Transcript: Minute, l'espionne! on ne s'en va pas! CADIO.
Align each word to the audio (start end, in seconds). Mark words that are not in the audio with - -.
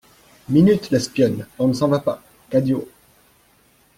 Minute, 0.49 0.89
l'espionne! 0.89 1.45
on 1.59 1.67
ne 1.67 1.73
s'en 1.73 1.87
va 1.87 1.99
pas! 1.99 2.23
CADIO. 2.49 2.87